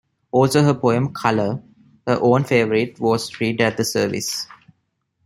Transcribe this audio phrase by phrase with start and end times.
[0.31, 1.61] Also her poem "Colour",
[2.07, 4.47] her own favourite, was read at the service.